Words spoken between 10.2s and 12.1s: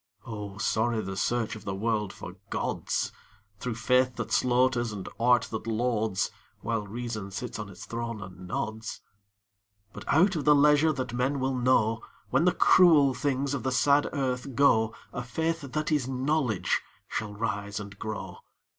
of the leisure that men will know,